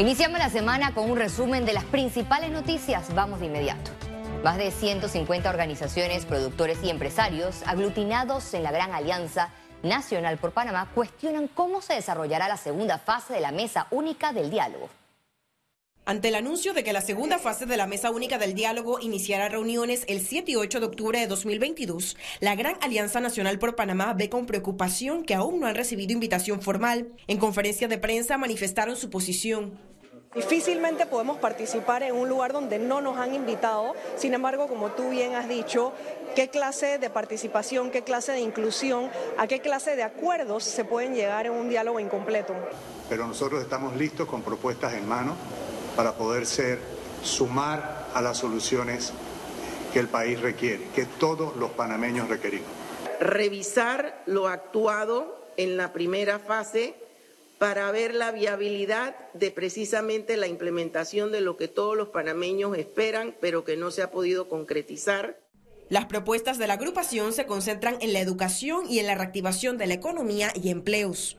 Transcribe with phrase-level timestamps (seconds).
[0.00, 3.14] Iniciamos la semana con un resumen de las principales noticias.
[3.14, 3.90] Vamos de inmediato.
[4.42, 9.50] Más de 150 organizaciones, productores y empresarios aglutinados en la Gran Alianza
[9.82, 14.48] Nacional por Panamá cuestionan cómo se desarrollará la segunda fase de la Mesa Única del
[14.48, 14.88] Diálogo.
[16.10, 19.48] Ante el anuncio de que la segunda fase de la Mesa Única del Diálogo iniciará
[19.48, 24.12] reuniones el 7 y 8 de octubre de 2022, la Gran Alianza Nacional por Panamá
[24.14, 27.12] ve con preocupación que aún no han recibido invitación formal.
[27.28, 29.78] En conferencia de prensa manifestaron su posición.
[30.34, 35.10] Difícilmente podemos participar en un lugar donde no nos han invitado, sin embargo, como tú
[35.10, 35.92] bien has dicho,
[36.34, 41.14] qué clase de participación, qué clase de inclusión, a qué clase de acuerdos se pueden
[41.14, 42.56] llegar en un diálogo incompleto.
[43.08, 45.36] Pero nosotros estamos listos con propuestas en mano
[45.96, 46.78] para poder ser,
[47.22, 49.12] sumar a las soluciones
[49.92, 52.68] que el país requiere, que todos los panameños requerimos.
[53.20, 56.94] Revisar lo actuado en la primera fase
[57.58, 63.36] para ver la viabilidad de precisamente la implementación de lo que todos los panameños esperan,
[63.40, 65.38] pero que no se ha podido concretizar.
[65.90, 69.88] Las propuestas de la agrupación se concentran en la educación y en la reactivación de
[69.88, 71.36] la economía y empleos.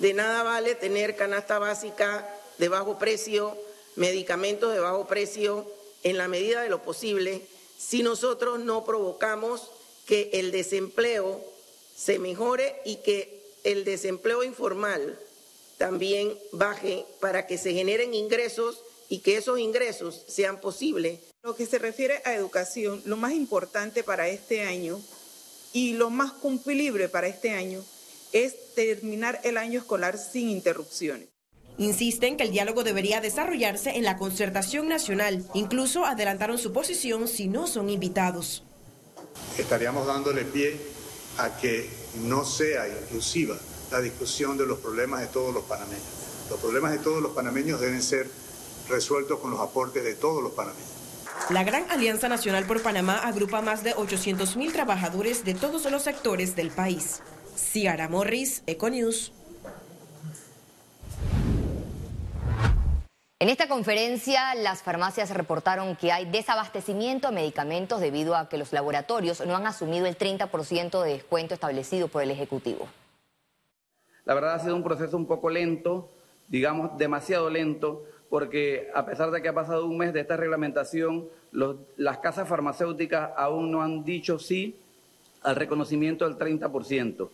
[0.00, 2.26] De nada vale tener canasta básica
[2.58, 3.56] de bajo precio,
[3.96, 5.66] medicamentos de bajo precio
[6.02, 7.42] en la medida de lo posible
[7.78, 9.70] si nosotros no provocamos
[10.06, 11.42] que el desempleo
[11.96, 15.18] se mejore y que el desempleo informal
[15.78, 21.20] también baje para que se generen ingresos y que esos ingresos sean posibles.
[21.42, 25.00] Lo que se refiere a educación, lo más importante para este año
[25.72, 27.84] y lo más cumplible para este año
[28.32, 31.28] es terminar el año escolar sin interrupciones.
[31.78, 35.44] Insisten que el diálogo debería desarrollarse en la concertación nacional.
[35.54, 38.64] Incluso adelantaron su posición si no son invitados.
[39.56, 40.76] Estaríamos dándole pie
[41.38, 41.88] a que
[42.22, 43.56] no sea inclusiva
[43.90, 46.04] la discusión de los problemas de todos los panameños.
[46.48, 48.28] Los problemas de todos los panameños deben ser
[48.88, 50.90] resueltos con los aportes de todos los panameños.
[51.48, 56.02] La Gran Alianza Nacional por Panamá agrupa más de 800 mil trabajadores de todos los
[56.02, 57.22] sectores del país.
[57.56, 59.32] Ciara Morris, Econews.
[63.42, 68.70] En esta conferencia, las farmacias reportaron que hay desabastecimiento de medicamentos debido a que los
[68.74, 72.86] laboratorios no han asumido el 30% de descuento establecido por el Ejecutivo.
[74.26, 76.10] La verdad ha sido un proceso un poco lento,
[76.48, 81.26] digamos demasiado lento, porque a pesar de que ha pasado un mes de esta reglamentación,
[81.96, 84.76] las casas farmacéuticas aún no han dicho sí
[85.42, 87.30] al reconocimiento del 30%.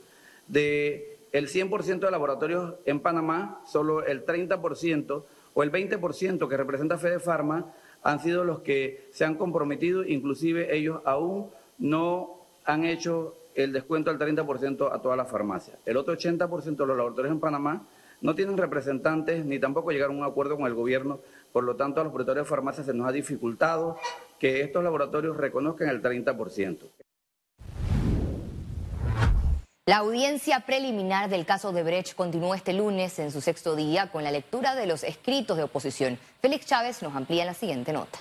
[0.47, 5.25] De el 100% de laboratorios en Panamá, solo el 30%
[5.57, 7.73] o el 20% que representa Fede Pharma
[8.03, 14.13] han sido los que se han comprometido, inclusive ellos aún no han hecho el descuento
[14.13, 15.79] del 30% a todas las farmacias.
[15.87, 17.87] El otro 80% de los laboratorios en Panamá
[18.21, 21.21] no tienen representantes ni tampoco llegaron a un acuerdo con el gobierno,
[21.55, 23.97] por lo tanto a los operadores de farmacias se nos ha dificultado
[24.39, 26.81] que estos laboratorios reconozcan el 30%.
[29.89, 34.25] La audiencia preliminar del caso de Brecht continuó este lunes en su sexto día con
[34.25, 36.19] la lectura de los escritos de oposición.
[36.43, 38.19] Félix Chávez nos amplía la siguiente nota.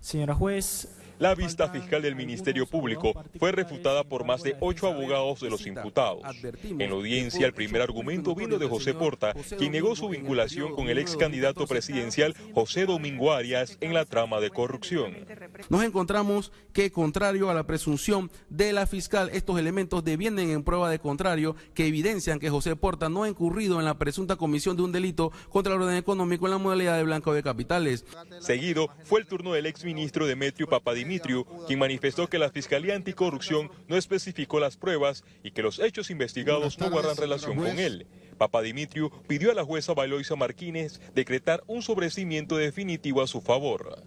[0.00, 0.88] Señora juez,
[1.20, 5.66] la vista fiscal del Ministerio Público fue refutada por más de ocho abogados de los
[5.66, 6.22] imputados.
[6.64, 10.88] En la audiencia, el primer argumento vino de José Porta, quien negó su vinculación con
[10.88, 15.14] el ex candidato presidencial José Domingo Arias en la trama de corrupción.
[15.68, 20.90] Nos encontramos que, contrario a la presunción de la fiscal, estos elementos devienen en prueba
[20.90, 24.84] de contrario que evidencian que José Porta no ha incurrido en la presunta comisión de
[24.84, 28.06] un delito contra el orden económico en la modalidad de blanco de capitales.
[28.38, 30.66] Seguido fue el turno del ex ministro Demetrio
[31.18, 36.10] Papadimos quien manifestó que la Fiscalía Anticorrupción no especificó las pruebas y que los hechos
[36.10, 38.06] investigados no guardan relación con él.
[38.38, 44.02] Papa Dimitriu pidió a la jueza Baloisa Martínez decretar un sobrecimiento definitivo a su favor.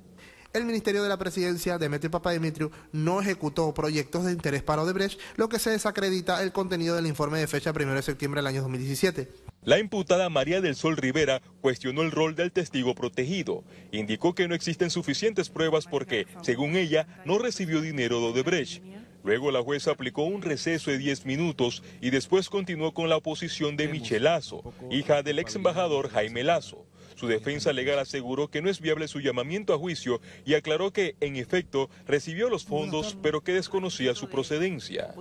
[0.53, 5.50] El Ministerio de la Presidencia, Demetrio Papadimitriou, no ejecutó proyectos de interés para Odebrecht, lo
[5.50, 9.31] que se desacredita el contenido del informe de fecha 1 de septiembre del año 2017.
[9.63, 13.63] La imputada María del Sol Rivera cuestionó el rol del testigo protegido.
[13.92, 18.83] Indicó que no existen suficientes pruebas porque, según ella, no recibió dinero de Odebrecht.
[19.24, 23.75] Luego la jueza aplicó un receso de 10 minutos y después continuó con la oposición
[23.75, 26.86] de Michelle Lazo, hija del ex embajador Jaime Lazo.
[27.24, 31.16] Su defensa legal aseguró que no es viable su llamamiento a juicio y aclaró que,
[31.22, 35.16] en efecto, recibió los fondos, pero que desconocía su procedencia.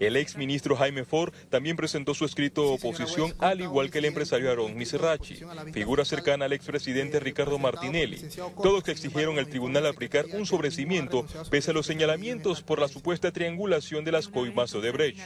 [0.00, 4.06] El ex ministro Jaime Ford también presentó su escrito de oposición, al igual que el
[4.06, 5.38] empresario Aaron Miserrachi,
[5.72, 8.18] figura cercana al expresidente Ricardo Martinelli.
[8.60, 13.30] Todos que exigieron al tribunal aplicar un sobrecimiento, pese a los señalamientos por la supuesta
[13.30, 15.20] triangulación de las coimas de Brecht.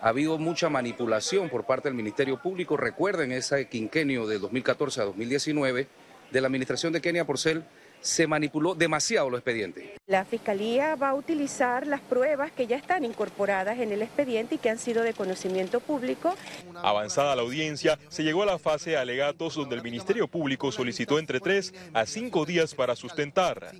[0.00, 2.76] Ha habido mucha manipulación por parte del Ministerio Público.
[2.76, 5.88] Recuerden ese quinquenio de 2014 a 2019
[6.30, 7.64] de la administración de Kenia Porcel
[8.00, 9.84] se manipuló demasiado los expedientes.
[10.06, 14.58] La Fiscalía va a utilizar las pruebas que ya están incorporadas en el expediente y
[14.58, 16.34] que han sido de conocimiento público.
[16.82, 21.18] Avanzada la audiencia, se llegó a la fase de alegatos donde el Ministerio Público solicitó
[21.18, 23.72] entre tres a cinco días para sustentar.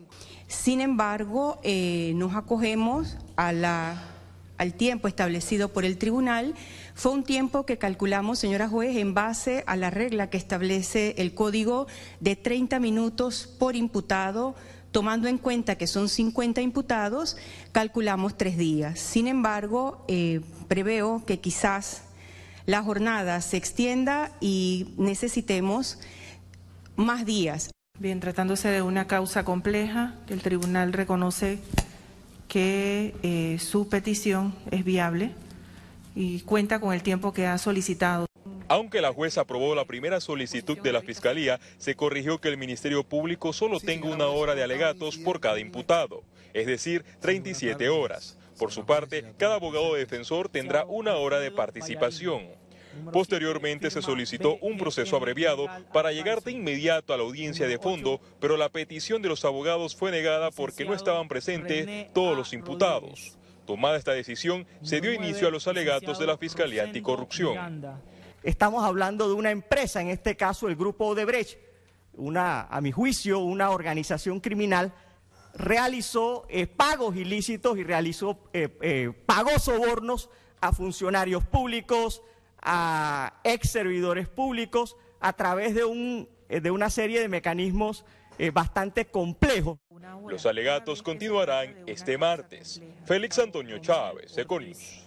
[0.49, 4.16] Sin embargo, eh, nos acogemos a la,
[4.59, 6.55] al tiempo establecido por el tribunal
[6.95, 11.35] fue un tiempo que calculamos, señora juez, en base a la regla que establece el
[11.35, 11.87] código
[12.21, 14.55] de 30 minutos por imputado.
[14.93, 17.37] Tomando en cuenta que son 50 imputados,
[17.73, 18.99] calculamos tres días.
[18.99, 22.05] Sin embargo, eh, preveo que quizás
[22.65, 25.99] la jornada se extienda y necesitemos
[26.97, 27.71] más días.
[27.99, 31.59] Bien, tratándose de una causa compleja, el tribunal reconoce
[32.49, 35.33] que eh, su petición es viable
[36.15, 38.27] y cuenta con el tiempo que ha solicitado.
[38.69, 43.05] Aunque la jueza aprobó la primera solicitud de la Fiscalía, se corrigió que el Ministerio
[43.05, 48.39] Público solo tenga una hora de alegatos por cada imputado, es decir, 37 horas.
[48.59, 52.47] Por su parte, cada abogado defensor tendrá una hora de participación.
[53.13, 58.21] Posteriormente se solicitó un proceso abreviado para llegar de inmediato a la audiencia de fondo,
[58.41, 63.39] pero la petición de los abogados fue negada porque no estaban presentes todos los imputados.
[63.67, 67.85] Tomada esta decisión, se dio inicio a los alegatos de la Fiscalía Anticorrupción.
[68.43, 71.59] Estamos hablando de una empresa, en este caso el Grupo Odebrecht,
[72.15, 74.93] una, a mi juicio, una organización criminal,
[75.55, 82.23] realizó eh, pagos ilícitos y realizó, eh, eh, pagó sobornos a funcionarios públicos,
[82.67, 88.05] a ex servidores públicos, a través de, un, de una serie de mecanismos
[88.53, 89.79] bastante complejos.
[90.29, 92.83] Los alegatos continuarán este martes.
[93.07, 95.07] Félix Antonio Chávez, Econius.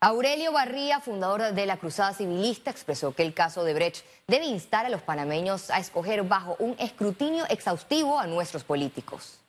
[0.00, 4.86] Aurelio Barría, fundador de la Cruzada Civilista, expresó que el caso de Brecht debe instar
[4.86, 9.40] a los panameños a escoger bajo un escrutinio exhaustivo a nuestros políticos.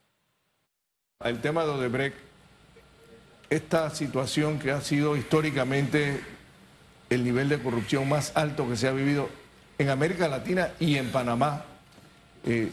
[1.24, 2.18] El tema de Odebrecht,
[3.50, 6.22] esta situación que ha sido históricamente
[7.10, 9.30] el nivel de corrupción más alto que se ha vivido
[9.78, 11.64] en América Latina y en Panamá,
[12.44, 12.72] eh,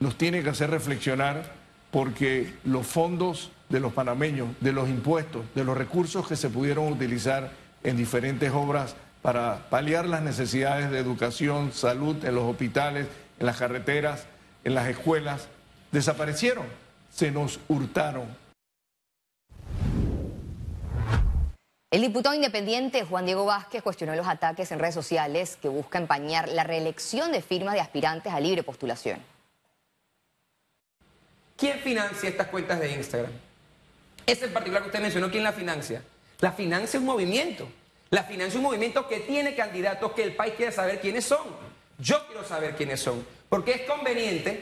[0.00, 1.52] nos tiene que hacer reflexionar
[1.90, 6.92] porque los fondos de los panameños, de los impuestos, de los recursos que se pudieron
[6.92, 7.50] utilizar
[7.82, 13.06] en diferentes obras para paliar las necesidades de educación, salud en los hospitales,
[13.40, 14.26] en las carreteras,
[14.64, 15.48] en las escuelas,
[15.90, 16.66] desaparecieron,
[17.12, 18.26] se nos hurtaron.
[21.90, 26.48] El diputado independiente Juan Diego Vázquez cuestionó los ataques en redes sociales que buscan empañar
[26.48, 29.22] la reelección de firmas de aspirantes a libre postulación.
[31.56, 33.30] ¿Quién financia estas cuentas de Instagram?
[34.26, 36.02] Ese en particular que usted mencionó, ¿quién la financia?
[36.40, 37.68] La financia un movimiento.
[38.10, 41.46] La financia un movimiento que tiene candidatos que el país quiere saber quiénes son.
[41.98, 43.24] Yo quiero saber quiénes son.
[43.48, 44.60] Porque es conveniente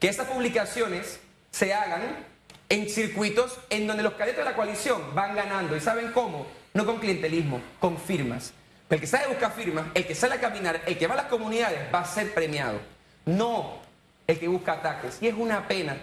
[0.00, 1.20] que estas publicaciones
[1.50, 2.24] se hagan
[2.68, 5.76] en circuitos en donde los cadetes de la coalición van ganando.
[5.76, 6.46] ¿Y saben cómo?
[6.74, 8.52] No con clientelismo, con firmas.
[8.90, 11.26] El que sabe buscar firmas, el que sale a caminar, el que va a las
[11.26, 12.80] comunidades va a ser premiado.
[13.24, 13.80] No
[14.26, 15.18] el que busca ataques.
[15.20, 15.96] Y es una pena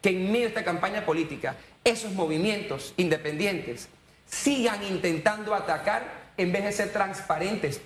[0.00, 3.88] que en medio de esta campaña política esos movimientos independientes
[4.26, 7.80] sigan intentando atacar en vez de ser transparentes.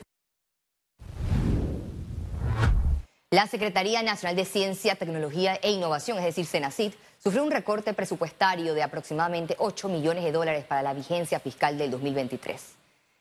[3.30, 6.92] La Secretaría Nacional de Ciencia, Tecnología e Innovación, es decir, CENACID,
[7.26, 11.90] sufrió un recorte presupuestario de aproximadamente 8 millones de dólares para la vigencia fiscal del
[11.90, 12.60] 2023.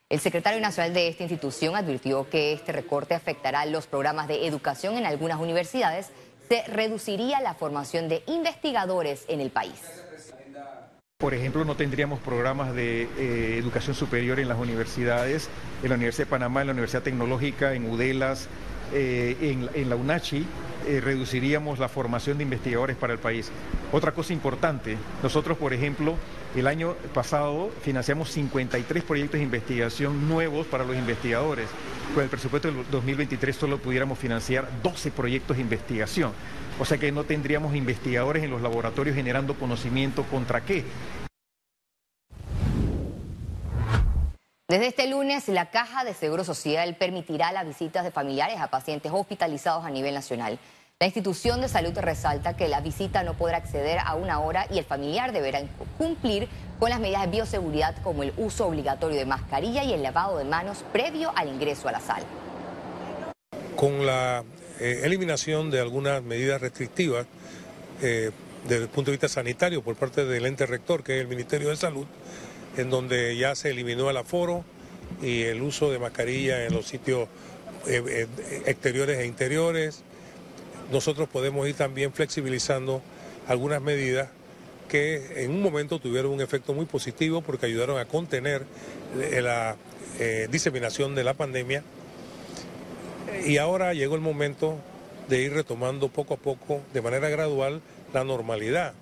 [0.09, 4.97] El secretario nacional de esta institución advirtió que este recorte afectará los programas de educación
[4.97, 6.09] en algunas universidades,
[6.49, 9.79] se reduciría la formación de investigadores en el país.
[11.17, 15.47] Por ejemplo, no tendríamos programas de eh, educación superior en las universidades,
[15.81, 18.49] en la Universidad de Panamá, en la Universidad Tecnológica, en UDELAS,
[18.91, 19.37] eh,
[19.73, 20.45] en, la UNACHI
[20.87, 23.51] eh, reduciríamos la formación de investigadores para el país.
[23.91, 26.15] Otra cosa importante, nosotros, por ejemplo,
[26.55, 31.67] el año pasado financiamos 53 proyectos de investigación nuevos para los investigadores.
[32.13, 36.31] Con el presupuesto del 2023 solo pudiéramos financiar 12 proyectos de investigación.
[36.79, 40.83] O sea que no tendríamos investigadores en los laboratorios generando conocimiento contra qué.
[44.69, 49.11] Desde este lunes, la Caja de Seguro Social permitirá las visitas de familiares a pacientes
[49.13, 50.57] hospitalizados a nivel nacional.
[51.01, 54.77] La institución de salud resalta que la visita no podrá acceder a una hora y
[54.77, 55.61] el familiar deberá
[55.97, 56.47] cumplir
[56.79, 60.45] con las medidas de bioseguridad como el uso obligatorio de mascarilla y el lavado de
[60.45, 62.25] manos previo al ingreso a la sala.
[63.75, 64.45] Con la
[64.79, 67.27] eh, eliminación de algunas medidas restrictivas,
[68.01, 68.31] eh,
[68.63, 71.67] desde el punto de vista sanitario por parte del ente rector, que es el Ministerio
[71.67, 72.07] de Salud,
[72.77, 74.63] en donde ya se eliminó el aforo
[75.21, 77.27] y el uso de mascarilla en los sitios
[77.87, 78.27] eh, eh,
[78.65, 80.03] exteriores e interiores.
[80.91, 83.01] Nosotros podemos ir también flexibilizando
[83.47, 84.29] algunas medidas
[84.87, 88.63] que en un momento tuvieron un efecto muy positivo porque ayudaron a contener
[89.19, 89.75] eh, la
[90.49, 91.83] diseminación de la pandemia.
[93.45, 94.77] Y ahora llegó el momento
[95.27, 97.81] de ir retomando poco a poco, de manera gradual,
[98.13, 98.93] la normalidad.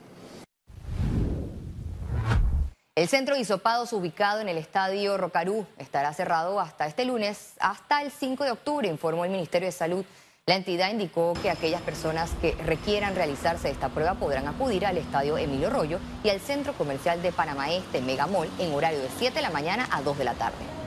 [3.02, 8.04] El centro de hisopados ubicado en el estadio Rocarú estará cerrado hasta este lunes, hasta
[8.04, 10.06] el 5 de octubre, informó el Ministerio de Salud.
[10.46, 15.40] La entidad indicó que aquellas personas que requieran realizarse esta prueba podrán acudir al estadio
[15.40, 19.42] Emilio Rollo y al centro comercial de Panamá Este, Megamol, en horario de 7 de
[19.42, 20.81] la mañana a 2 de la tarde.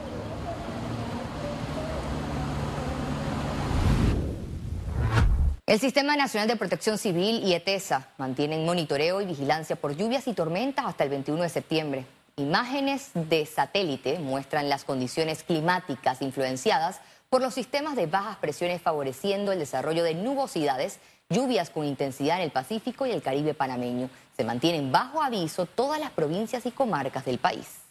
[5.67, 10.33] El Sistema Nacional de Protección Civil y ETESA mantienen monitoreo y vigilancia por lluvias y
[10.33, 12.05] tormentas hasta el 21 de septiembre.
[12.35, 19.51] Imágenes de satélite muestran las condiciones climáticas influenciadas por los sistemas de bajas presiones favoreciendo
[19.51, 20.99] el desarrollo de nubosidades,
[21.31, 24.11] lluvias con intensidad en el Pacífico y el Caribe panameño.
[24.37, 27.84] Se mantienen bajo aviso todas las provincias y comarcas del país.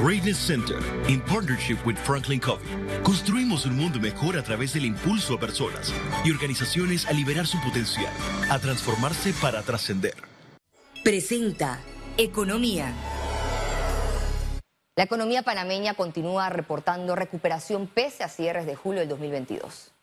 [0.00, 0.78] Greatness Center,
[1.08, 2.66] in partnership with Franklin Covey,
[3.02, 5.92] construimos un mundo mejor a través del impulso a personas
[6.24, 8.12] y organizaciones a liberar su potencial,
[8.50, 10.14] a transformarse para trascender.
[11.02, 11.80] Presenta
[12.16, 12.92] Economía.
[14.96, 19.93] La economía panameña continúa reportando recuperación pese a cierres de julio del 2022.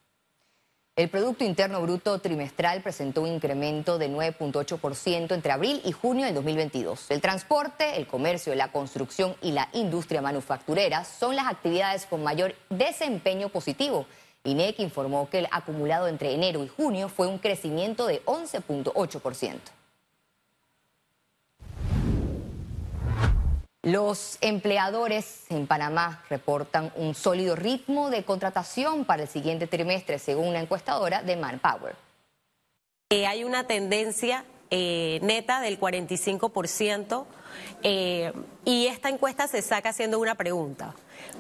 [0.98, 6.36] El Producto Interno Bruto trimestral presentó un incremento de 9.8% entre abril y junio del
[6.36, 7.12] 2022.
[7.12, 12.56] El transporte, el comercio, la construcción y la industria manufacturera son las actividades con mayor
[12.70, 14.06] desempeño positivo.
[14.44, 19.60] INEC informó que el acumulado entre enero y junio fue un crecimiento de 11.8%.
[23.84, 30.50] Los empleadores en Panamá reportan un sólido ritmo de contratación para el siguiente trimestre, según
[30.50, 31.96] una encuestadora de Manpower.
[33.10, 37.26] Eh, hay una tendencia eh, neta del 45%
[37.82, 38.32] eh,
[38.66, 40.94] y esta encuesta se saca haciendo una pregunta.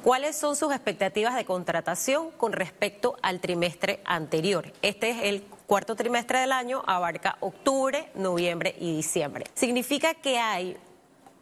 [0.03, 4.74] ¿Cuáles son sus expectativas de contratación con respecto al trimestre anterior?
[4.81, 9.45] Este es el cuarto trimestre del año, abarca octubre, noviembre y diciembre.
[9.53, 10.75] Significa que hay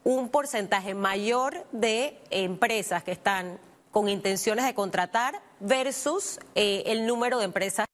[0.03, 3.59] un porcentaje mayor de empresas que están
[3.91, 7.85] con intenciones de contratar versus eh, el número de empresas.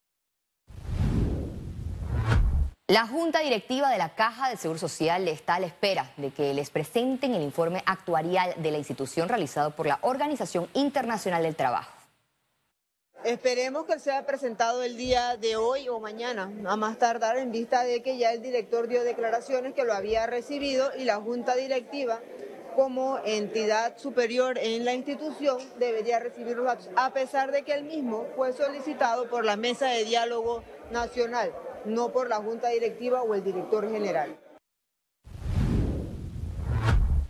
[2.87, 6.53] La Junta Directiva de la Caja del Seguro Social está a la espera de que
[6.53, 11.94] les presenten el informe actuarial de la institución realizado por la Organización Internacional del Trabajo.
[13.25, 17.83] Esperemos que sea presentado el día de hoy o mañana, a más tardar en vista
[17.83, 22.19] de que ya el director dio declaraciones que lo había recibido y la junta directiva
[22.75, 28.53] como entidad superior en la institución debería recibirlo a pesar de que el mismo fue
[28.53, 31.51] solicitado por la mesa de diálogo nacional,
[31.83, 34.37] no por la junta directiva o el director general.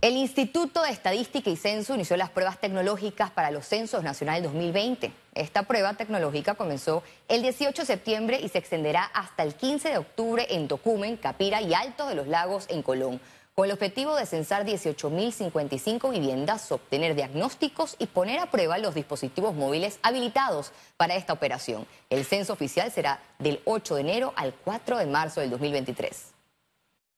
[0.06, 5.10] El Instituto de Estadística y Censo inició las pruebas tecnológicas para los censos nacionales 2020.
[5.34, 9.98] Esta prueba tecnológica comenzó el 18 de septiembre y se extenderá hasta el 15 de
[9.98, 13.20] octubre en Tocumen, Capira y Alto de los Lagos en Colón,
[13.56, 19.56] con el objetivo de censar 18.055 viviendas, obtener diagnósticos y poner a prueba los dispositivos
[19.56, 21.84] móviles habilitados para esta operación.
[22.10, 26.35] El censo oficial será del 8 de enero al 4 de marzo del 2023.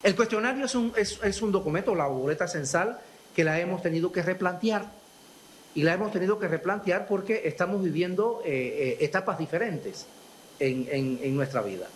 [0.01, 3.01] El cuestionario es un, es, un documento, la boleta censal,
[3.35, 4.87] que la hemos tenido que replantear.
[5.75, 10.07] Y la hemos tenido que replantear porque estamos viviendo eh, eh, etapas diferentes
[10.61, 11.87] en, nuestra vida.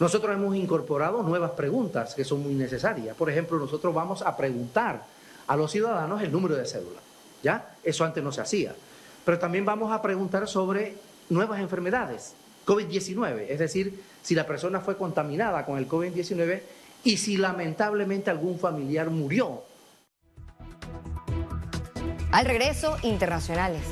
[0.00, 3.16] Nosotros hemos incorporado nuevas preguntas que son muy necesarias.
[3.16, 5.04] Por ejemplo, nosotros vamos a preguntar
[5.46, 7.00] a los ciudadanos el número de cédula.
[7.42, 7.76] ¿Ya?
[7.84, 8.74] Eso antes no se hacía.
[9.24, 10.96] Pero también vamos a preguntar sobre
[11.30, 12.34] nuevas enfermedades,
[12.66, 16.60] COVID-19, es decir, si la persona fue contaminada con el COVID-19
[17.04, 19.62] y si lamentablemente algún familiar murió.
[22.32, 23.82] Al regreso, internacionales.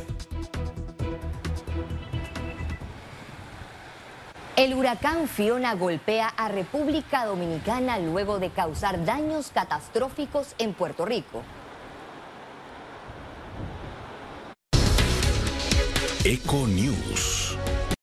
[4.57, 11.43] El huracán Fiona golpea a República Dominicana luego de causar daños catastróficos en Puerto Rico.
[16.25, 17.42] Eco News.